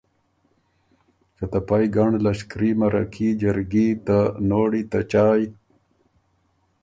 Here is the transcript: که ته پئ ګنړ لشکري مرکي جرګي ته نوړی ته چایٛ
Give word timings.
که 1.37 1.45
ته 1.51 1.59
پئ 1.67 1.85
ګنړ 1.95 2.13
لشکري 2.25 2.71
مرکي 2.81 3.29
جرګي 3.41 3.87
ته 4.05 4.17
نوړی 4.49 4.83
ته 4.91 4.99
چایٛ 5.11 5.43